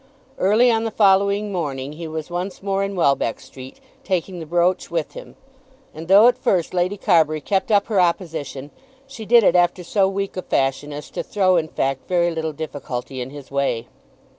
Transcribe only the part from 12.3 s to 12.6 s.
little